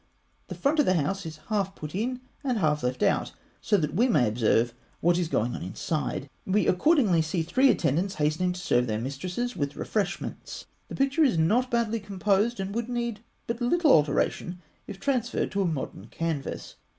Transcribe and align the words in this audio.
The 0.47 0.55
front 0.55 0.79
of 0.79 0.87
the 0.87 0.95
house 0.95 1.27
is 1.27 1.41
half 1.49 1.75
put 1.75 1.93
in 1.93 2.21
and 2.43 2.57
half 2.57 2.81
left 2.81 3.03
out, 3.03 3.33
so 3.61 3.77
that 3.77 3.93
we 3.93 4.07
may 4.07 4.27
observe 4.27 4.73
what 4.99 5.19
is 5.19 5.27
going 5.27 5.53
on 5.53 5.61
inside. 5.61 6.27
We 6.43 6.65
accordingly 6.67 7.21
see 7.21 7.43
three 7.43 7.69
attendants 7.69 8.15
hastening 8.15 8.53
to 8.53 8.59
serve 8.59 8.87
their 8.87 8.97
mistresses 8.99 9.55
with 9.55 9.75
refreshments. 9.75 10.65
The 10.87 10.95
picture 10.95 11.23
is 11.23 11.37
not 11.37 11.69
badly 11.69 11.99
composed, 11.99 12.59
and 12.59 12.71
it 12.71 12.75
would 12.75 12.89
need 12.89 13.19
but 13.45 13.61
little 13.61 13.91
alteration 13.93 14.59
if 14.87 14.99
transferred 14.99 15.51
to 15.51 15.61
a 15.61 15.65
modern 15.67 16.07
canvas. 16.07 16.77